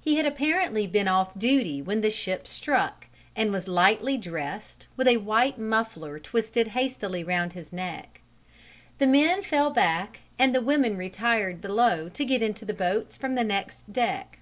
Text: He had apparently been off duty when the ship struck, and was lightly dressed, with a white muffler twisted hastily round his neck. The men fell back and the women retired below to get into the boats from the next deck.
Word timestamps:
He 0.00 0.14
had 0.14 0.24
apparently 0.24 0.86
been 0.86 1.08
off 1.08 1.36
duty 1.36 1.82
when 1.82 2.00
the 2.00 2.10
ship 2.12 2.46
struck, 2.46 3.06
and 3.34 3.50
was 3.50 3.66
lightly 3.66 4.16
dressed, 4.16 4.86
with 4.96 5.08
a 5.08 5.16
white 5.16 5.58
muffler 5.58 6.20
twisted 6.20 6.68
hastily 6.68 7.24
round 7.24 7.54
his 7.54 7.72
neck. 7.72 8.20
The 8.98 9.08
men 9.08 9.42
fell 9.42 9.70
back 9.70 10.20
and 10.38 10.54
the 10.54 10.60
women 10.62 10.96
retired 10.96 11.60
below 11.60 12.08
to 12.08 12.24
get 12.24 12.40
into 12.40 12.64
the 12.64 12.72
boats 12.72 13.16
from 13.16 13.34
the 13.34 13.42
next 13.42 13.92
deck. 13.92 14.38